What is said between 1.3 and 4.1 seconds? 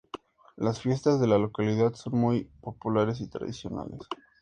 localidad son muy populares y tradicionales.